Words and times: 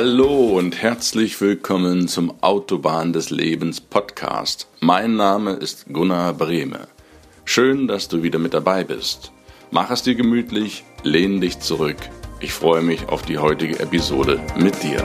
Hallo 0.00 0.56
und 0.56 0.80
herzlich 0.80 1.40
willkommen 1.40 2.06
zum 2.06 2.40
Autobahn 2.40 3.12
des 3.12 3.30
Lebens 3.30 3.80
Podcast. 3.80 4.68
Mein 4.78 5.16
Name 5.16 5.54
ist 5.54 5.86
Gunnar 5.92 6.34
Brehme. 6.34 6.86
Schön, 7.44 7.88
dass 7.88 8.06
du 8.06 8.22
wieder 8.22 8.38
mit 8.38 8.54
dabei 8.54 8.84
bist. 8.84 9.32
Mach 9.72 9.90
es 9.90 10.04
dir 10.04 10.14
gemütlich, 10.14 10.84
lehn 11.02 11.40
dich 11.40 11.58
zurück. 11.58 11.96
Ich 12.38 12.52
freue 12.52 12.82
mich 12.82 13.08
auf 13.08 13.22
die 13.22 13.38
heutige 13.38 13.80
Episode 13.80 14.40
mit 14.56 14.80
dir. 14.84 15.04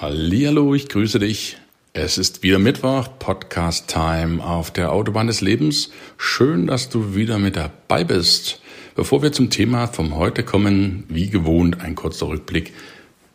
Hallihallo, 0.00 0.72
ich 0.76 0.88
grüße 0.88 1.18
dich. 1.18 1.56
Es 1.94 2.16
ist 2.16 2.42
wieder 2.42 2.58
Mittwoch, 2.58 3.18
Podcast 3.18 3.88
Time 3.88 4.42
auf 4.42 4.70
der 4.70 4.92
Autobahn 4.92 5.26
des 5.26 5.42
Lebens. 5.42 5.90
Schön, 6.16 6.66
dass 6.66 6.88
du 6.88 7.14
wieder 7.14 7.38
mit 7.38 7.56
dabei 7.56 8.02
bist. 8.02 8.62
Bevor 8.94 9.22
wir 9.22 9.32
zum 9.32 9.50
Thema 9.50 9.86
vom 9.88 10.16
heute 10.16 10.42
kommen, 10.42 11.04
wie 11.10 11.28
gewohnt 11.28 11.82
ein 11.82 11.94
kurzer 11.94 12.28
Rückblick 12.28 12.72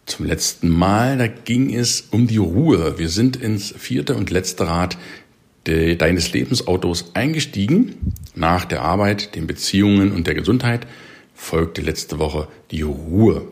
zum 0.08 0.26
letzten 0.26 0.70
Mal. 0.70 1.20
Da 1.20 1.28
ging 1.28 1.72
es 1.72 2.08
um 2.10 2.26
die 2.26 2.38
Ruhe. 2.38 2.98
Wir 2.98 3.10
sind 3.10 3.36
ins 3.36 3.76
vierte 3.78 4.16
und 4.16 4.32
letzte 4.32 4.66
Rad 4.66 4.98
de, 5.68 5.96
deines 5.96 6.34
Lebensautos 6.34 7.12
eingestiegen. 7.14 8.16
Nach 8.34 8.66
der 8.66 8.82
Arbeit, 8.82 9.36
den 9.36 9.46
Beziehungen 9.46 10.12
und 10.12 10.26
der 10.26 10.34
Gesundheit 10.34 10.88
folgte 11.36 11.84
letzte 11.84 12.18
Woche 12.18 12.48
die 12.72 12.82
Ruhe. 12.82 13.52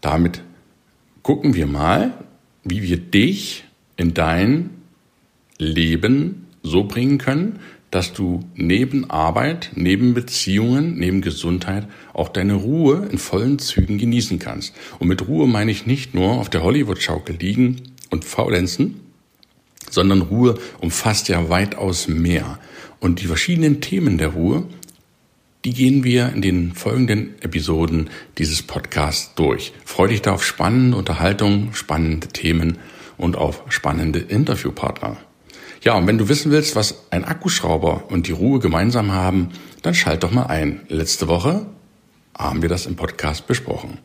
Damit 0.00 0.44
gucken 1.24 1.54
wir 1.54 1.66
mal, 1.66 2.14
wie 2.62 2.82
wir 2.82 2.98
dich 2.98 3.64
in 3.98 4.14
dein 4.14 4.70
Leben 5.58 6.46
so 6.62 6.84
bringen 6.84 7.18
können, 7.18 7.58
dass 7.90 8.12
du 8.12 8.44
neben 8.54 9.10
Arbeit, 9.10 9.70
neben 9.74 10.14
Beziehungen, 10.14 10.98
neben 10.98 11.20
Gesundheit 11.20 11.86
auch 12.12 12.28
deine 12.28 12.54
Ruhe 12.54 13.08
in 13.10 13.18
vollen 13.18 13.58
Zügen 13.58 13.98
genießen 13.98 14.38
kannst. 14.38 14.74
Und 14.98 15.08
mit 15.08 15.26
Ruhe 15.26 15.46
meine 15.46 15.70
ich 15.70 15.86
nicht 15.86 16.14
nur 16.14 16.32
auf 16.32 16.48
der 16.48 16.62
Hollywood-Schaukel 16.62 17.36
liegen 17.36 17.82
und 18.10 18.24
faulenzen, 18.24 19.00
sondern 19.90 20.22
Ruhe 20.22 20.58
umfasst 20.80 21.28
ja 21.28 21.48
weitaus 21.48 22.08
mehr. 22.08 22.58
Und 23.00 23.20
die 23.22 23.26
verschiedenen 23.26 23.80
Themen 23.80 24.18
der 24.18 24.28
Ruhe, 24.28 24.64
die 25.64 25.72
gehen 25.72 26.04
wir 26.04 26.30
in 26.34 26.42
den 26.42 26.72
folgenden 26.74 27.40
Episoden 27.40 28.10
dieses 28.36 28.62
Podcasts 28.62 29.34
durch. 29.34 29.72
Freue 29.84 30.08
dich 30.08 30.22
da 30.22 30.32
auf 30.32 30.44
spannende 30.44 30.96
Unterhaltung, 30.96 31.72
spannende 31.72 32.28
Themen 32.28 32.78
und 33.18 33.36
auf 33.36 33.64
spannende 33.68 34.20
Interviewpartner. 34.20 35.18
Ja, 35.82 35.94
und 35.94 36.06
wenn 36.06 36.18
du 36.18 36.28
wissen 36.28 36.50
willst, 36.50 36.74
was 36.74 37.04
ein 37.10 37.24
Akkuschrauber 37.24 38.10
und 38.10 38.26
die 38.26 38.32
Ruhe 38.32 38.58
gemeinsam 38.58 39.12
haben, 39.12 39.50
dann 39.82 39.94
schalt 39.94 40.22
doch 40.22 40.32
mal 40.32 40.46
ein. 40.46 40.80
Letzte 40.88 41.28
Woche 41.28 41.66
haben 42.36 42.62
wir 42.62 42.68
das 42.68 42.86
im 42.86 42.96
Podcast 42.96 43.46
besprochen. 43.46 43.98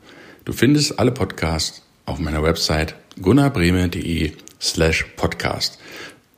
Du 0.46 0.54
findest 0.54 1.00
alle 1.00 1.12
Podcasts 1.12 1.84
auf 2.06 2.20
meiner 2.20 2.44
Website 2.44 2.96
gunnarbreme.de 3.22 4.34
slash 4.62 5.06
podcast. 5.16 5.80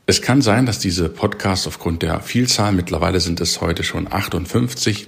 Es 0.05 0.21
kann 0.21 0.41
sein, 0.41 0.65
dass 0.65 0.79
diese 0.79 1.09
Podcasts 1.09 1.65
aufgrund 1.65 2.03
der 2.03 2.19
Vielzahl, 2.19 2.71
mittlerweile 2.71 3.19
sind 3.19 3.41
es 3.41 3.61
heute 3.61 3.83
schon 3.83 4.11
58, 4.11 5.07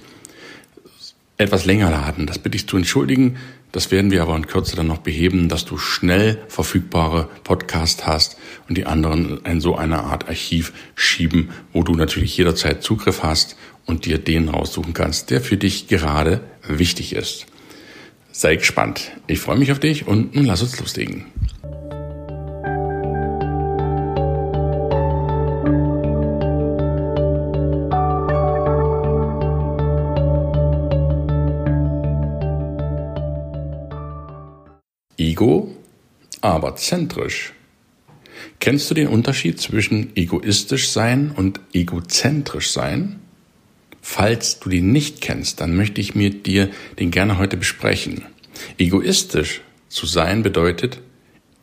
etwas 1.36 1.64
länger 1.64 1.90
laden. 1.90 2.26
Das 2.26 2.38
bitte 2.38 2.56
ich 2.56 2.68
zu 2.68 2.76
entschuldigen. 2.76 3.36
Das 3.72 3.90
werden 3.90 4.10
wir 4.10 4.22
aber 4.22 4.34
in 4.34 4.46
Kürze 4.46 4.76
dann 4.76 4.86
noch 4.86 4.98
beheben, 4.98 5.48
dass 5.48 5.64
du 5.64 5.76
schnell 5.76 6.42
verfügbare 6.48 7.28
Podcasts 7.44 8.06
hast 8.06 8.38
und 8.68 8.78
die 8.78 8.86
anderen 8.86 9.44
in 9.44 9.60
so 9.60 9.76
eine 9.76 10.04
Art 10.04 10.28
Archiv 10.28 10.72
schieben, 10.94 11.50
wo 11.72 11.82
du 11.82 11.94
natürlich 11.94 12.36
jederzeit 12.36 12.82
Zugriff 12.82 13.22
hast 13.22 13.56
und 13.84 14.06
dir 14.06 14.18
den 14.18 14.48
raussuchen 14.48 14.94
kannst, 14.94 15.30
der 15.30 15.40
für 15.40 15.56
dich 15.56 15.88
gerade 15.88 16.40
wichtig 16.66 17.14
ist. 17.14 17.46
Sei 18.32 18.56
gespannt. 18.56 19.10
Ich 19.26 19.40
freue 19.40 19.58
mich 19.58 19.72
auf 19.72 19.80
dich 19.80 20.06
und 20.06 20.34
nun 20.34 20.44
lass 20.44 20.62
uns 20.62 20.78
loslegen. 20.78 21.26
Aber 36.40 36.76
zentrisch. 36.76 37.52
Kennst 38.60 38.90
du 38.90 38.94
den 38.94 39.08
Unterschied 39.08 39.60
zwischen 39.60 40.16
egoistisch 40.16 40.88
sein 40.88 41.32
und 41.34 41.60
egozentrisch 41.72 42.70
sein? 42.70 43.20
Falls 44.00 44.60
du 44.60 44.68
den 44.68 44.92
nicht 44.92 45.20
kennst, 45.20 45.60
dann 45.60 45.76
möchte 45.76 46.00
ich 46.00 46.14
mit 46.14 46.46
dir 46.46 46.70
den 46.98 47.10
gerne 47.10 47.38
heute 47.38 47.56
besprechen. 47.56 48.24
Egoistisch 48.78 49.60
zu 49.88 50.06
sein 50.06 50.42
bedeutet, 50.42 51.00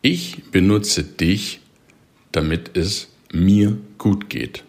ich 0.01 0.43
benutze 0.51 1.03
dich, 1.03 1.61
damit 2.31 2.77
es 2.77 3.07
mir 3.31 3.77
gut 3.97 4.29
geht. 4.29 4.63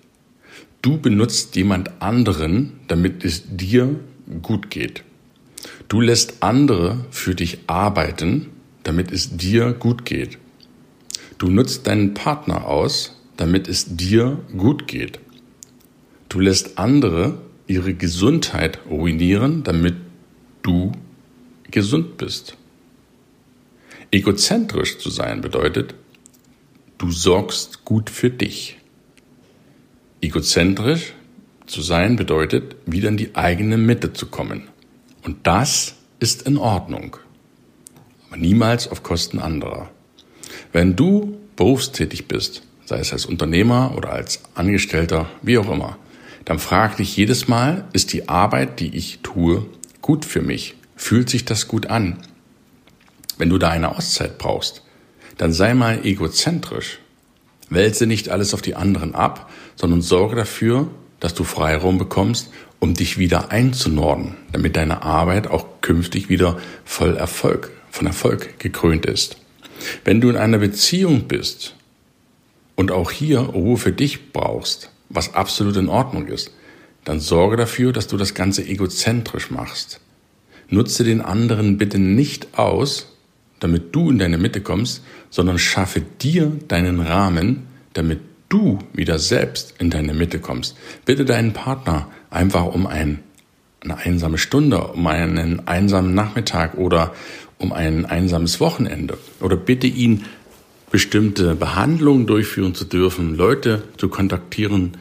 Du 0.83 0.99
benutzt 0.99 1.57
jemand 1.57 2.01
anderen, 2.01 2.81
damit 2.89 3.25
es 3.25 3.43
dir 3.47 3.99
gut 4.43 4.71
geht. 4.71 5.03
Du 5.89 6.01
lässt 6.01 6.43
andere 6.43 7.05
für 7.11 7.35
dich 7.35 7.59
arbeiten, 7.67 8.47
damit 8.87 9.11
es 9.11 9.37
dir 9.37 9.73
gut 9.73 10.05
geht. 10.05 10.39
Du 11.39 11.49
nutzt 11.49 11.89
deinen 11.89 12.15
Partner 12.15 12.67
aus, 12.67 13.17
damit 13.37 13.67
es 13.67 13.97
dir 13.97 14.39
gut 14.57 14.87
geht. 14.87 15.19
Du 16.29 16.39
lässt 16.39 16.79
andere 16.79 17.39
ihre 17.67 17.95
Gesundheit 17.95 18.79
ruinieren, 18.89 19.65
damit 19.65 19.97
du 20.63 20.93
gesund 21.71 22.17
bist. 22.17 22.57
Egozentrisch 24.13 24.99
zu 24.99 25.11
sein 25.11 25.41
bedeutet, 25.41 25.95
du 26.97 27.11
sorgst 27.11 27.85
gut 27.85 28.09
für 28.09 28.31
dich. 28.31 28.79
Egozentrisch 30.21 31.13
zu 31.67 31.83
sein 31.83 32.15
bedeutet, 32.15 32.77
wieder 32.87 33.09
in 33.09 33.17
die 33.17 33.35
eigene 33.35 33.77
Mitte 33.79 34.13
zu 34.13 34.27
kommen. 34.27 34.69
Und 35.25 35.45
das 35.49 35.97
ist 36.21 36.43
in 36.43 36.57
Ordnung 36.57 37.17
aber 38.29 38.37
niemals 38.37 38.89
auf 38.89 39.03
Kosten 39.03 39.39
anderer. 39.39 39.91
Wenn 40.73 40.97
du 40.97 41.39
berufstätig 41.57 42.29
bist, 42.29 42.63
sei 42.85 42.99
es 42.99 43.13
als 43.13 43.27
Unternehmer 43.27 43.95
oder 43.97 44.11
als 44.13 44.43
Angestellter, 44.55 45.29
wie 45.43 45.59
auch 45.59 45.71
immer, 45.71 45.99
dann 46.45 46.59
frag 46.59 46.97
dich 46.97 47.17
jedes 47.17 47.49
Mal, 47.49 47.85
ist 47.93 48.13
die 48.13 48.29
Arbeit, 48.29 48.79
die 48.81 48.97
ich 48.97 49.21
tue, 49.23 49.67
gut 50.01 50.25
für 50.25 50.43
mich? 50.43 50.77
Fühlt 50.95 51.29
sich 51.29 51.45
das 51.45 51.67
gut 51.67 51.87
an? 51.87 52.19
Wenn 53.39 53.51
du 53.51 53.59
da 53.59 53.71
eine 53.71 53.97
Auszeit 53.97 54.39
brauchst, 54.39 54.83
dann 55.37 55.53
sei 55.53 55.75
mal 55.75 56.07
egozentrisch. 56.07 57.01
Wälze 57.69 58.07
nicht 58.07 58.29
alles 58.29 58.55
auf 58.55 58.63
die 58.63 58.77
anderen 58.77 59.15
ab, 59.15 59.51
sondern 59.75 60.01
sorge 60.01 60.37
dafür, 60.37 60.89
dass 61.19 61.35
du 61.35 61.43
Freiraum 61.43 61.99
bekommst, 61.99 62.51
um 62.79 62.95
dich 62.95 63.19
wieder 63.19 63.51
einzunorden, 63.51 64.37
damit 64.53 64.77
deine 64.77 65.03
Arbeit 65.03 65.49
auch 65.49 65.67
künftig 65.81 66.29
wieder 66.29 66.59
voll 66.85 67.17
Erfolg 67.17 67.73
von 67.97 68.07
Erfolg 68.07 68.59
gekrönt 68.59 69.07
ist. 69.07 69.37
Wenn 70.05 70.21
du 70.21 70.29
in 70.29 70.37
einer 70.37 70.59
Beziehung 70.59 71.29
bist 71.29 71.75
und 72.75 72.91
auch 72.93 73.11
hier 73.11 73.41
Ruhe 73.41 73.77
für 73.77 73.93
dich 73.93 74.33
brauchst, 74.33 74.91
was 75.09 75.35
absolut 75.35 75.77
in 75.77 75.89
Ordnung 75.89 76.27
ist, 76.29 76.53
dann 77.05 77.21
sorge 77.21 77.57
dafür, 77.57 77.93
dass 77.93 78.09
du 78.09 78.17
das 78.17 78.35
Ganze 78.35 78.67
egozentrisch 78.67 79.51
machst. 79.51 80.01
Nutze 80.69 81.05
den 81.05 81.21
anderen 81.21 81.79
bitte 81.79 81.99
nicht 81.99 82.59
aus, 82.59 83.13
damit 83.61 83.95
du 83.95 84.11
in 84.11 84.19
deine 84.19 84.39
Mitte 84.39 84.61
kommst, 84.61 85.03
sondern 85.31 85.59
schaffe 85.59 86.01
dir 86.01 86.53
deinen 86.69 87.01
Rahmen, 87.01 87.69
damit 87.93 88.21
du 88.49 88.79
wieder 88.93 89.19
selbst 89.19 89.75
in 89.79 89.91
deine 89.91 90.15
Mitte 90.15 90.41
kommst. 90.41 90.77
Bitte 91.05 91.25
deinen 91.25 91.53
Partner 91.53 92.11
einfach 92.31 92.67
um 92.67 92.87
ein, 92.87 93.21
eine 93.91 94.01
einsame 94.01 94.39
Stunde, 94.39 94.79
um 94.79 95.07
einen 95.07 95.67
einsamen 95.67 96.15
Nachmittag 96.15 96.77
oder 96.77 97.15
um 97.59 97.73
ein 97.73 98.05
einsames 98.05 98.61
Wochenende 98.61 99.19
oder 99.41 99.57
bitte 99.57 99.87
ihn, 99.87 100.25
bestimmte 100.91 101.55
Behandlungen 101.55 102.27
durchführen 102.27 102.75
zu 102.75 102.85
dürfen, 102.85 103.37
Leute 103.37 103.83
zu 103.97 104.09
kontaktieren, 104.09 104.93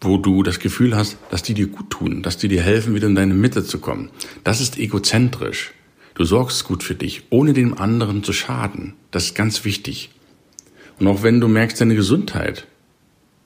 wo 0.00 0.18
du 0.18 0.42
das 0.42 0.58
Gefühl 0.58 0.96
hast, 0.96 1.16
dass 1.30 1.42
die 1.42 1.54
dir 1.54 1.68
gut 1.68 1.90
tun, 1.90 2.22
dass 2.22 2.36
die 2.36 2.48
dir 2.48 2.62
helfen, 2.62 2.94
wieder 2.94 3.06
in 3.06 3.14
deine 3.14 3.34
Mitte 3.34 3.64
zu 3.64 3.78
kommen. 3.78 4.10
Das 4.44 4.60
ist 4.60 4.78
egozentrisch. 4.78 5.72
Du 6.14 6.24
sorgst 6.24 6.64
gut 6.64 6.82
für 6.82 6.94
dich, 6.94 7.22
ohne 7.30 7.52
dem 7.52 7.78
anderen 7.78 8.22
zu 8.22 8.32
schaden. 8.32 8.94
Das 9.10 9.26
ist 9.26 9.34
ganz 9.34 9.64
wichtig. 9.64 10.10
Und 10.98 11.06
auch 11.06 11.22
wenn 11.22 11.40
du 11.40 11.48
merkst, 11.48 11.80
deine 11.80 11.94
Gesundheit 11.94 12.66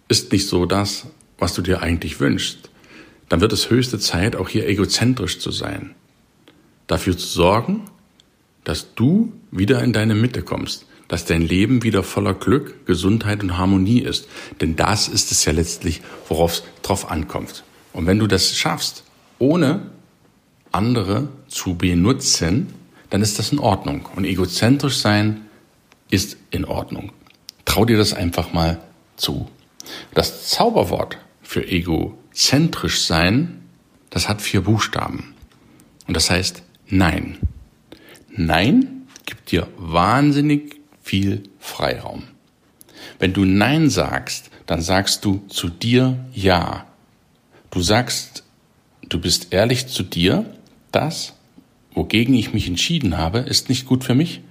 ist 0.08 0.32
nicht 0.32 0.46
so 0.46 0.66
das, 0.66 1.06
was 1.38 1.54
du 1.54 1.62
dir 1.62 1.82
eigentlich 1.82 2.18
wünschst, 2.20 2.70
dann 3.28 3.40
wird 3.40 3.52
es 3.52 3.70
höchste 3.70 3.98
Zeit, 3.98 4.36
auch 4.36 4.48
hier 4.48 4.68
egozentrisch 4.68 5.38
zu 5.38 5.50
sein. 5.50 5.94
Dafür 6.86 7.16
zu 7.16 7.26
sorgen, 7.26 7.82
dass 8.64 8.94
du 8.94 9.32
wieder 9.50 9.82
in 9.82 9.92
deine 9.92 10.14
Mitte 10.14 10.42
kommst, 10.42 10.86
dass 11.08 11.24
dein 11.24 11.42
Leben 11.42 11.82
wieder 11.82 12.02
voller 12.02 12.34
Glück, 12.34 12.86
Gesundheit 12.86 13.42
und 13.42 13.58
Harmonie 13.58 14.00
ist. 14.00 14.28
Denn 14.60 14.76
das 14.76 15.08
ist 15.08 15.32
es 15.32 15.44
ja 15.44 15.52
letztlich, 15.52 16.02
worauf 16.28 16.52
es 16.52 16.62
drauf 16.82 17.10
ankommt. 17.10 17.64
Und 17.92 18.06
wenn 18.06 18.18
du 18.18 18.26
das 18.26 18.56
schaffst, 18.56 19.04
ohne 19.38 19.90
andere 20.72 21.28
zu 21.48 21.76
benutzen, 21.76 22.72
dann 23.10 23.22
ist 23.22 23.38
das 23.38 23.52
in 23.52 23.58
Ordnung. 23.58 24.08
Und 24.16 24.24
egozentrisch 24.24 24.98
sein 24.98 25.46
ist 26.10 26.36
in 26.50 26.64
Ordnung. 26.64 27.12
Trau 27.64 27.84
dir 27.84 27.96
das 27.96 28.14
einfach 28.14 28.52
mal 28.52 28.80
zu. 29.16 29.48
Das 30.14 30.48
Zauberwort 30.48 31.18
für 31.42 31.66
egozentrisch 32.36 33.00
sein, 33.00 33.62
das 34.10 34.28
hat 34.28 34.42
vier 34.42 34.60
Buchstaben. 34.60 35.34
Und 36.06 36.14
das 36.14 36.30
heißt 36.30 36.62
Nein. 36.86 37.38
Nein 38.28 39.06
gibt 39.24 39.50
dir 39.50 39.66
wahnsinnig 39.78 40.76
viel 41.02 41.44
Freiraum. 41.58 42.24
Wenn 43.18 43.32
du 43.32 43.46
Nein 43.46 43.88
sagst, 43.88 44.50
dann 44.66 44.82
sagst 44.82 45.24
du 45.24 45.44
zu 45.48 45.70
dir 45.70 46.26
Ja. 46.34 46.86
Du 47.70 47.80
sagst, 47.80 48.44
du 49.08 49.18
bist 49.18 49.54
ehrlich 49.54 49.86
zu 49.86 50.02
dir, 50.02 50.44
das, 50.92 51.32
wogegen 51.94 52.34
ich 52.34 52.52
mich 52.52 52.68
entschieden 52.68 53.16
habe, 53.16 53.38
ist 53.38 53.70
nicht 53.70 53.86
gut 53.86 54.04
für 54.04 54.14
mich. 54.14 54.42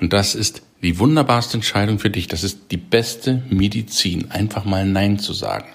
Und 0.00 0.12
das 0.12 0.34
ist 0.34 0.62
die 0.82 0.98
wunderbarste 0.98 1.56
Entscheidung 1.56 2.00
für 2.00 2.10
dich. 2.10 2.26
Das 2.26 2.42
ist 2.42 2.72
die 2.72 2.76
beste 2.76 3.44
Medizin, 3.48 4.32
einfach 4.32 4.64
mal 4.64 4.84
Nein 4.84 5.20
zu 5.20 5.32
sagen. 5.32 5.68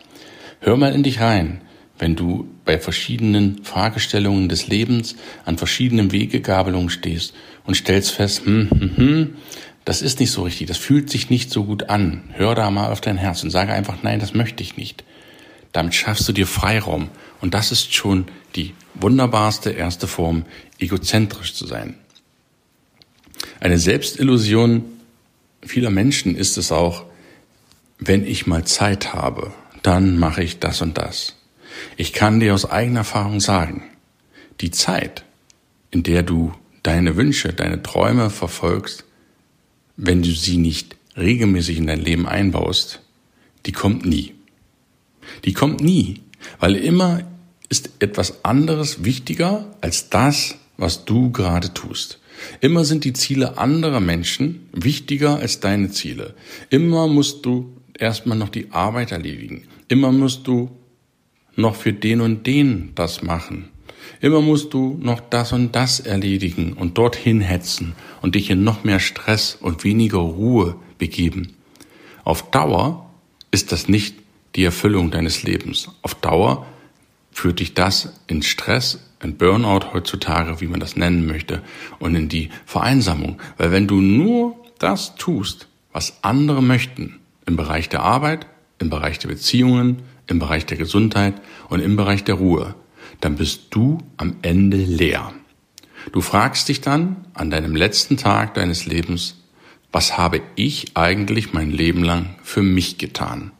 Hör 0.65 0.77
mal 0.77 0.95
in 0.95 1.03
dich 1.03 1.19
rein, 1.19 1.59
wenn 1.99 2.15
du 2.15 2.47
bei 2.63 2.79
verschiedenen 2.79 3.65
Fragestellungen 3.65 4.47
des 4.47 4.67
Lebens 4.67 5.17
an 5.43 5.57
verschiedenen 5.57 6.13
Wegegabelungen 6.13 6.89
stehst 6.89 7.33
und 7.65 7.75
stellst 7.75 8.11
fest, 8.11 8.45
hm, 8.45 8.69
hm, 8.69 8.95
hm, 8.95 9.35
das 9.83 10.01
ist 10.01 10.21
nicht 10.21 10.31
so 10.31 10.43
richtig, 10.43 10.67
das 10.67 10.77
fühlt 10.77 11.09
sich 11.09 11.29
nicht 11.29 11.51
so 11.51 11.65
gut 11.65 11.89
an. 11.89 12.23
Hör 12.31 12.55
da 12.55 12.71
mal 12.71 12.89
auf 12.93 13.01
dein 13.01 13.17
Herz 13.17 13.43
und 13.43 13.49
sage 13.49 13.73
einfach, 13.73 14.03
nein, 14.03 14.21
das 14.21 14.33
möchte 14.33 14.63
ich 14.63 14.77
nicht. 14.77 15.03
Damit 15.73 15.95
schaffst 15.95 16.29
du 16.29 16.31
dir 16.31 16.47
Freiraum. 16.47 17.09
Und 17.41 17.53
das 17.53 17.73
ist 17.73 17.93
schon 17.93 18.27
die 18.55 18.73
wunderbarste 18.93 19.71
erste 19.71 20.07
Form, 20.07 20.45
egozentrisch 20.79 21.55
zu 21.55 21.67
sein. 21.67 21.95
Eine 23.59 23.79
Selbstillusion 23.79 24.85
vieler 25.61 25.89
Menschen 25.89 26.37
ist 26.37 26.57
es 26.57 26.71
auch, 26.71 27.03
wenn 27.99 28.25
ich 28.25 28.47
mal 28.47 28.63
Zeit 28.63 29.13
habe, 29.13 29.51
dann 29.83 30.17
mache 30.17 30.43
ich 30.43 30.59
das 30.59 30.81
und 30.81 30.97
das. 30.97 31.35
Ich 31.97 32.13
kann 32.13 32.39
dir 32.39 32.53
aus 32.53 32.69
eigener 32.69 33.01
Erfahrung 33.01 33.39
sagen, 33.39 33.83
die 34.61 34.71
Zeit, 34.71 35.25
in 35.91 36.03
der 36.03 36.23
du 36.23 36.53
deine 36.81 37.15
Wünsche, 37.15 37.53
deine 37.53 37.83
Träume 37.83 38.29
verfolgst, 38.29 39.05
wenn 39.95 40.21
du 40.21 40.31
sie 40.31 40.57
nicht 40.57 40.95
regelmäßig 41.15 41.77
in 41.77 41.87
dein 41.87 42.01
Leben 42.01 42.27
einbaust, 42.27 43.01
die 43.65 43.71
kommt 43.71 44.05
nie. 44.05 44.33
Die 45.45 45.53
kommt 45.53 45.81
nie, 45.81 46.21
weil 46.59 46.75
immer 46.75 47.21
ist 47.69 47.91
etwas 47.99 48.43
anderes 48.43 49.03
wichtiger 49.03 49.75
als 49.81 50.09
das, 50.09 50.55
was 50.77 51.05
du 51.05 51.31
gerade 51.31 51.73
tust. 51.73 52.19
Immer 52.59 52.83
sind 52.83 53.03
die 53.03 53.13
Ziele 53.13 53.57
anderer 53.57 53.99
Menschen 53.99 54.67
wichtiger 54.73 55.37
als 55.37 55.59
deine 55.59 55.91
Ziele. 55.91 56.33
Immer 56.69 57.07
musst 57.07 57.45
du 57.45 57.77
erstmal 57.97 58.37
noch 58.37 58.49
die 58.49 58.71
Arbeit 58.71 59.11
erledigen. 59.11 59.67
Immer 59.87 60.11
musst 60.11 60.47
du 60.47 60.71
noch 61.55 61.75
für 61.75 61.93
den 61.93 62.21
und 62.21 62.47
den 62.47 62.91
das 62.95 63.21
machen. 63.21 63.69
Immer 64.19 64.41
musst 64.41 64.73
du 64.73 64.97
noch 65.01 65.19
das 65.19 65.53
und 65.53 65.75
das 65.75 65.99
erledigen 65.99 66.73
und 66.73 66.97
dorthin 66.97 67.41
hetzen 67.41 67.93
und 68.21 68.35
dich 68.35 68.49
in 68.49 68.63
noch 68.63 68.83
mehr 68.83 68.99
Stress 68.99 69.57
und 69.59 69.83
weniger 69.83 70.19
Ruhe 70.19 70.75
begeben. 70.97 71.55
Auf 72.23 72.49
Dauer 72.51 73.09
ist 73.51 73.71
das 73.71 73.87
nicht 73.87 74.15
die 74.55 74.63
Erfüllung 74.63 75.11
deines 75.11 75.43
Lebens. 75.43 75.89
Auf 76.01 76.15
Dauer 76.15 76.65
führt 77.31 77.59
dich 77.59 77.73
das 77.73 78.21
in 78.27 78.43
Stress, 78.43 78.99
in 79.21 79.37
Burnout 79.37 79.93
heutzutage, 79.93 80.61
wie 80.61 80.67
man 80.67 80.79
das 80.79 80.95
nennen 80.95 81.25
möchte, 81.25 81.61
und 81.99 82.15
in 82.15 82.29
die 82.29 82.49
Vereinsamung. 82.65 83.39
Weil 83.57 83.71
wenn 83.71 83.87
du 83.87 83.99
nur 83.99 84.55
das 84.79 85.15
tust, 85.15 85.67
was 85.91 86.23
andere 86.23 86.61
möchten, 86.61 87.19
im 87.45 87.55
Bereich 87.55 87.89
der 87.89 88.01
Arbeit, 88.01 88.47
im 88.79 88.89
Bereich 88.89 89.19
der 89.19 89.29
Beziehungen, 89.29 90.03
im 90.27 90.39
Bereich 90.39 90.65
der 90.65 90.77
Gesundheit 90.77 91.35
und 91.69 91.79
im 91.79 91.95
Bereich 91.95 92.23
der 92.23 92.35
Ruhe, 92.35 92.75
dann 93.21 93.35
bist 93.35 93.67
du 93.71 93.99
am 94.17 94.37
Ende 94.41 94.77
leer. 94.77 95.33
Du 96.11 96.21
fragst 96.21 96.67
dich 96.69 96.81
dann 96.81 97.25
an 97.33 97.49
deinem 97.49 97.75
letzten 97.75 98.17
Tag 98.17 98.53
deines 98.55 98.85
Lebens, 98.85 99.37
was 99.91 100.17
habe 100.17 100.41
ich 100.55 100.97
eigentlich 100.97 101.53
mein 101.53 101.71
Leben 101.71 102.03
lang 102.03 102.35
für 102.43 102.63
mich 102.63 102.97
getan? 102.97 103.51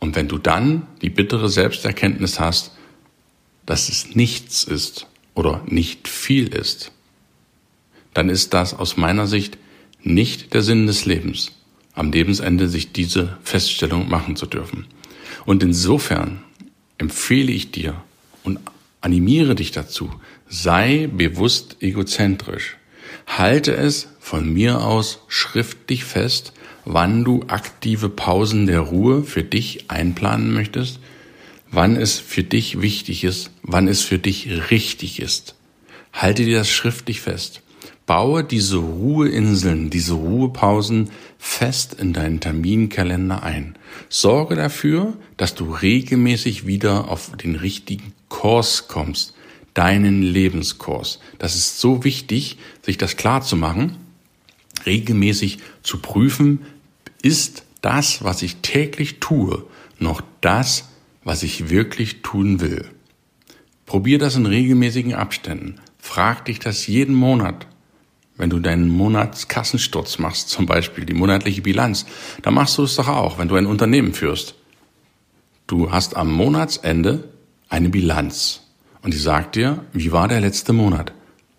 Und 0.00 0.16
wenn 0.16 0.28
du 0.28 0.36
dann 0.36 0.86
die 1.00 1.10
bittere 1.10 1.48
Selbsterkenntnis 1.48 2.40
hast, 2.40 2.72
dass 3.64 3.88
es 3.88 4.16
nichts 4.16 4.64
ist 4.64 5.06
oder 5.34 5.62
nicht 5.66 6.08
viel 6.08 6.48
ist, 6.48 6.90
dann 8.12 8.28
ist 8.28 8.52
das 8.52 8.74
aus 8.74 8.96
meiner 8.96 9.26
Sicht 9.26 9.56
nicht 10.02 10.52
der 10.52 10.62
Sinn 10.62 10.86
des 10.86 11.04
Lebens, 11.04 11.52
am 11.94 12.12
Lebensende 12.12 12.68
sich 12.68 12.92
diese 12.92 13.36
Feststellung 13.42 14.08
machen 14.08 14.36
zu 14.36 14.46
dürfen. 14.46 14.86
Und 15.44 15.62
insofern 15.62 16.42
empfehle 16.98 17.52
ich 17.52 17.70
dir 17.70 18.02
und 18.44 18.58
animiere 19.00 19.54
dich 19.54 19.72
dazu, 19.72 20.10
sei 20.48 21.08
bewusst 21.12 21.76
egozentrisch. 21.80 22.76
Halte 23.26 23.74
es 23.74 24.08
von 24.20 24.52
mir 24.52 24.82
aus 24.82 25.20
schriftlich 25.28 26.04
fest, 26.04 26.52
wann 26.84 27.24
du 27.24 27.44
aktive 27.48 28.08
Pausen 28.08 28.66
der 28.66 28.80
Ruhe 28.80 29.24
für 29.24 29.42
dich 29.42 29.90
einplanen 29.90 30.52
möchtest, 30.52 30.98
wann 31.70 31.96
es 31.96 32.18
für 32.18 32.42
dich 32.42 32.80
wichtig 32.80 33.24
ist, 33.24 33.50
wann 33.62 33.88
es 33.88 34.02
für 34.02 34.18
dich 34.18 34.70
richtig 34.70 35.20
ist. 35.20 35.54
Halte 36.12 36.44
dir 36.44 36.58
das 36.58 36.70
schriftlich 36.70 37.20
fest. 37.20 37.62
Baue 38.06 38.42
diese 38.42 38.78
Ruheinseln, 38.78 39.88
diese 39.88 40.14
Ruhepausen 40.14 41.10
fest 41.38 41.94
in 41.94 42.12
deinen 42.12 42.40
Terminkalender 42.40 43.42
ein. 43.42 43.76
Sorge 44.08 44.56
dafür, 44.56 45.14
dass 45.36 45.54
du 45.54 45.72
regelmäßig 45.72 46.66
wieder 46.66 47.08
auf 47.08 47.36
den 47.36 47.54
richtigen 47.54 48.12
Kurs 48.28 48.88
kommst, 48.88 49.34
deinen 49.74 50.22
Lebenskurs. 50.22 51.20
Das 51.38 51.54
ist 51.54 51.78
so 51.80 52.02
wichtig, 52.04 52.58
sich 52.82 52.98
das 52.98 53.16
klar 53.16 53.42
zu 53.42 53.56
machen, 53.56 53.96
regelmäßig 54.84 55.58
zu 55.82 55.98
prüfen, 55.98 56.60
ist 57.22 57.64
das, 57.82 58.24
was 58.24 58.42
ich 58.42 58.56
täglich 58.56 59.20
tue, 59.20 59.64
noch 59.98 60.22
das, 60.40 60.88
was 61.24 61.42
ich 61.42 61.70
wirklich 61.70 62.22
tun 62.22 62.60
will. 62.60 62.84
Probier 63.86 64.18
das 64.18 64.36
in 64.36 64.46
regelmäßigen 64.46 65.14
Abständen. 65.14 65.76
Frag 65.98 66.46
dich 66.46 66.58
das 66.58 66.86
jeden 66.86 67.14
Monat. 67.14 67.66
Wenn 68.36 68.50
du 68.50 68.58
deinen 68.58 68.88
Monatskassensturz 68.88 70.18
machst, 70.18 70.48
zum 70.48 70.66
Beispiel 70.66 71.04
die 71.04 71.14
monatliche 71.14 71.62
Bilanz, 71.62 72.06
dann 72.42 72.54
machst 72.54 72.78
du 72.78 72.84
es 72.84 72.96
doch 72.96 73.08
auch, 73.08 73.38
wenn 73.38 73.48
du 73.48 73.56
ein 73.56 73.66
Unternehmen 73.66 74.14
führst. 74.14 74.54
Du 75.66 75.92
hast 75.92 76.16
am 76.16 76.32
Monatsende 76.32 77.28
eine 77.68 77.88
Bilanz 77.88 78.62
und 79.02 79.14
die 79.14 79.18
sagt 79.18 79.56
dir, 79.56 79.84
wie 79.92 80.12
war 80.12 80.28
der 80.28 80.40
letzte 80.40 80.72
Monat? 80.72 81.12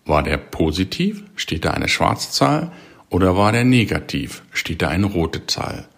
War 0.04 0.22
der 0.22 0.36
positiv? 0.36 1.22
Steht 1.36 1.64
da 1.64 1.70
eine 1.70 1.88
schwarze 1.88 2.30
Zahl? 2.30 2.72
Oder 3.08 3.36
war 3.36 3.52
der 3.52 3.64
negativ? 3.64 4.42
Steht 4.52 4.82
da 4.82 4.88
eine 4.88 5.06
rote 5.06 5.46
Zahl? 5.46 5.88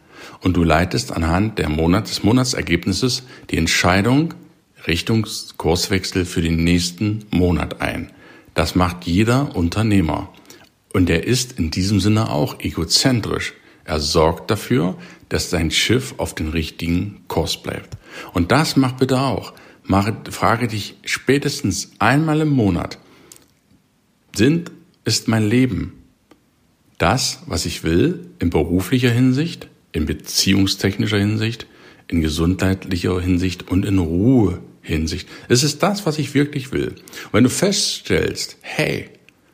Und 0.41 0.57
du 0.57 0.65
leitest 0.65 1.13
anhand 1.13 1.59
der 1.59 1.69
Monat, 1.69 2.09
des 2.09 2.23
Monatsergebnisses 2.23 3.25
die 3.51 3.57
Entscheidung 3.57 4.35
Richtung 4.87 5.27
Kurswechsel 5.57 6.25
für 6.25 6.43
den 6.43 6.63
nächsten 6.63 7.25
Monat 7.31 7.81
ein. 7.81 8.13
Das 8.55 8.75
macht 8.75 9.05
jeder 9.05 9.57
Unternehmer. 9.57 10.29
Und 10.97 11.11
er 11.11 11.27
ist 11.27 11.59
in 11.59 11.71
diesem 11.71 12.01
Sinne 12.01 12.31
auch 12.31 12.59
egozentrisch. 12.61 13.53
Er 13.85 14.01
sorgt 14.01 14.51
dafür, 14.51 14.97
dass 15.29 15.51
sein 15.51 15.71
Schiff 15.71 16.15
auf 16.17 16.35
den 16.35 16.49
richtigen 16.49 17.21
Kurs 17.29 17.63
bleibt. 17.63 17.99
Und 18.33 18.51
das 18.51 18.77
mach 18.77 18.93
bitte 18.93 19.21
auch. 19.21 19.53
Mach, 19.85 20.11
frage 20.31 20.69
dich 20.69 20.97
spätestens 21.05 21.91
einmal 21.99 22.41
im 22.41 22.49
Monat, 22.49 22.99
sind, 24.35 24.73
ist 25.05 25.29
mein 25.29 25.47
Leben 25.47 25.93
das, 26.97 27.43
was 27.45 27.67
ich 27.67 27.85
will, 27.85 28.31
in 28.39 28.49
beruflicher 28.49 29.11
Hinsicht, 29.11 29.69
in 29.93 30.07
beziehungstechnischer 30.07 31.19
Hinsicht, 31.19 31.67
in 32.09 32.23
gesundheitlicher 32.23 33.21
Hinsicht 33.21 33.69
und 33.69 33.85
in 33.85 33.99
Ruhe 33.99 34.63
Hinsicht. 34.81 35.29
Es 35.51 35.63
das, 35.83 36.07
was 36.07 36.19
ich 36.19 36.33
wirklich 36.33 36.73
will. 36.73 36.95
Und 37.25 37.33
wenn 37.33 37.45
du 37.45 37.51
feststellst, 37.51 38.57
hey, 38.63 39.11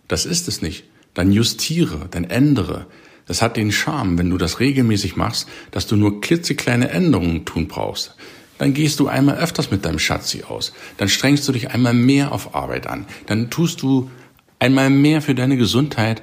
das 0.07 0.25
ist 0.25 0.47
es 0.47 0.63
nicht, 0.63 0.85
dann 1.15 1.33
justiere, 1.33 2.09
dann 2.11 2.25
ändere. 2.25 2.87
Das 3.27 3.43
hat 3.43 3.57
den 3.57 3.73
Charme, 3.73 4.19
wenn 4.19 4.31
du 4.31 4.39
das 4.39 4.61
regelmäßig 4.61 5.17
machst, 5.17 5.49
dass 5.71 5.87
du 5.87 5.97
nur 5.97 6.21
klitzekleine 6.21 6.91
Änderungen 6.91 7.45
tun 7.45 7.69
brauchst. 7.69 8.17
Dann 8.59 8.75
gehst 8.75 9.01
du 9.01 9.09
einmal 9.09 9.39
öfters 9.39 9.71
mit 9.71 9.85
deinem 9.85 9.99
Schatzi 9.99 10.45
aus. 10.45 10.73
Dann 10.97 11.09
strengst 11.09 11.47
du 11.49 11.53
dich 11.53 11.71
einmal 11.71 11.95
mehr 11.95 12.33
auf 12.33 12.55
Arbeit 12.55 12.87
an. 12.87 13.07
Dann 13.27 13.51
tust 13.51 13.83
du 13.83 14.11
einmal 14.59 14.91
mehr 14.91 15.23
für 15.23 15.35
deine 15.35 15.57
Gesundheit 15.57 16.23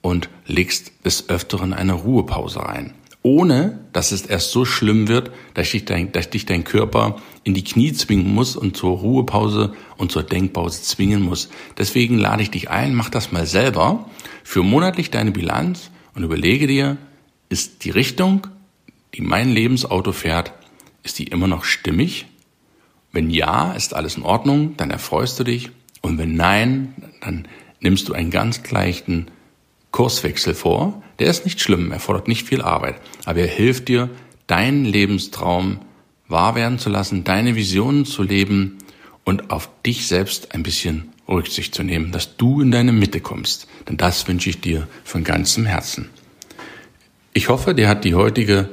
und 0.00 0.28
legst 0.46 0.92
des 1.04 1.28
Öfteren 1.28 1.72
eine 1.72 1.92
Ruhepause 1.92 2.60
rein. 2.60 2.94
ohne 3.22 3.78
dass 3.92 4.12
es 4.12 4.22
erst 4.22 4.50
so 4.50 4.64
schlimm 4.64 5.08
wird, 5.08 5.30
dass 5.54 5.70
dich 5.70 5.84
dein, 5.84 6.12
dass 6.12 6.30
dich 6.30 6.46
dein 6.46 6.64
Körper 6.64 7.20
in 7.44 7.54
die 7.54 7.64
Knie 7.64 7.92
zwingen 7.92 8.32
muss 8.34 8.56
und 8.56 8.76
zur 8.76 8.98
Ruhepause 8.98 9.74
und 9.98 10.10
zur 10.10 10.22
Denkpause 10.22 10.82
zwingen 10.82 11.22
muss. 11.22 11.50
Deswegen 11.76 12.18
lade 12.18 12.42
ich 12.42 12.50
dich 12.50 12.70
ein, 12.70 12.94
mach 12.94 13.10
das 13.10 13.32
mal 13.32 13.46
selber, 13.46 14.08
für 14.44 14.62
monatlich 14.62 15.10
deine 15.10 15.30
Bilanz 15.30 15.90
und 16.14 16.22
überlege 16.22 16.66
dir, 16.66 16.96
ist 17.48 17.84
die 17.84 17.90
Richtung, 17.90 18.46
die 19.14 19.22
mein 19.22 19.50
Lebensauto 19.50 20.12
fährt, 20.12 20.52
ist 21.02 21.18
die 21.18 21.24
immer 21.24 21.48
noch 21.48 21.64
stimmig? 21.64 22.26
Wenn 23.12 23.30
ja, 23.30 23.72
ist 23.72 23.94
alles 23.94 24.16
in 24.16 24.22
Ordnung, 24.22 24.76
dann 24.76 24.90
erfreust 24.90 25.38
du 25.40 25.44
dich. 25.44 25.70
Und 26.00 26.18
wenn 26.18 26.36
nein, 26.36 26.94
dann 27.20 27.48
nimmst 27.80 28.08
du 28.08 28.12
einen 28.12 28.30
ganz 28.30 28.70
leichten 28.70 29.26
Kurswechsel 29.90 30.54
vor. 30.54 31.02
Der 31.18 31.28
ist 31.28 31.44
nicht 31.44 31.60
schlimm, 31.60 31.92
er 31.92 32.00
fordert 32.00 32.28
nicht 32.28 32.46
viel 32.46 32.62
Arbeit, 32.62 33.00
aber 33.24 33.40
er 33.40 33.48
hilft 33.48 33.88
dir, 33.88 34.08
deinen 34.46 34.84
Lebenstraum 34.84 35.80
wahr 36.28 36.54
werden 36.54 36.78
zu 36.78 36.90
lassen, 36.90 37.24
deine 37.24 37.56
Visionen 37.56 38.04
zu 38.04 38.22
leben 38.22 38.78
und 39.24 39.50
auf 39.50 39.68
dich 39.84 40.06
selbst 40.06 40.54
ein 40.54 40.62
bisschen 40.62 41.09
Rücksicht 41.30 41.74
zu 41.74 41.82
nehmen, 41.82 42.12
dass 42.12 42.36
du 42.36 42.60
in 42.60 42.70
deine 42.70 42.92
Mitte 42.92 43.20
kommst. 43.20 43.68
Denn 43.88 43.96
das 43.96 44.26
wünsche 44.28 44.50
ich 44.50 44.60
dir 44.60 44.88
von 45.04 45.24
ganzem 45.24 45.66
Herzen. 45.66 46.10
Ich 47.32 47.48
hoffe, 47.48 47.74
dir 47.74 47.88
hat 47.88 48.04
die 48.04 48.14
heutige 48.14 48.68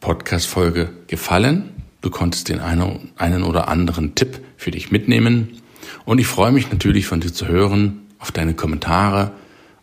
Podcast-Folge 0.00 0.90
gefallen. 1.06 1.70
Du 2.00 2.10
konntest 2.10 2.48
den 2.48 2.60
einen 2.60 3.42
oder 3.42 3.68
anderen 3.68 4.14
Tipp 4.14 4.40
für 4.56 4.70
dich 4.70 4.90
mitnehmen. 4.90 5.60
Und 6.04 6.18
ich 6.18 6.26
freue 6.26 6.52
mich 6.52 6.70
natürlich 6.70 7.06
von 7.06 7.20
dir 7.20 7.32
zu 7.32 7.46
hören, 7.46 8.06
auf 8.18 8.32
deine 8.32 8.54
Kommentare, 8.54 9.32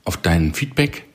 auf 0.03 0.17
dein 0.17 0.53
Feedback, 0.53 1.05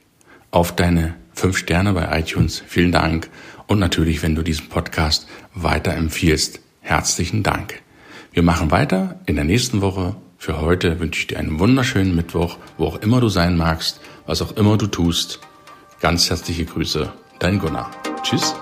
auf 0.51 0.75
deine 0.75 1.15
fünf 1.33 1.59
Sterne 1.59 1.93
bei 1.93 2.19
iTunes. 2.19 2.63
Vielen 2.67 2.93
Dank. 2.93 3.29
Und 3.67 3.79
natürlich, 3.79 4.23
wenn 4.23 4.35
du 4.35 4.43
diesen 4.43 4.69
Podcast 4.69 5.29
weiterempfiehlst. 5.55 6.61
Herzlichen 6.81 7.43
Dank. 7.43 7.83
Wir 8.33 8.43
machen 8.43 8.71
weiter 8.71 9.21
in 9.27 9.37
der 9.37 9.45
nächsten 9.45 9.83
Woche. 9.83 10.17
Für 10.41 10.61
heute 10.61 11.01
wünsche 11.01 11.21
ich 11.21 11.27
dir 11.27 11.39
einen 11.41 11.59
wunderschönen 11.59 12.15
Mittwoch, 12.15 12.59
wo 12.79 12.87
auch 12.87 12.97
immer 13.03 13.21
du 13.21 13.29
sein 13.29 13.57
magst, 13.57 14.01
was 14.25 14.41
auch 14.41 14.57
immer 14.57 14.79
du 14.79 14.87
tust. 14.87 15.41
Ganz 16.01 16.31
herzliche 16.31 16.65
Grüße, 16.65 17.13
dein 17.41 17.59
Gunnar. 17.59 17.91
Tschüss. 18.23 18.55